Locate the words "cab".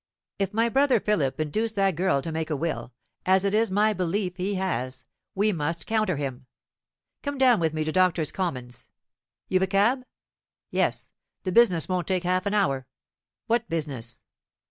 9.67-10.03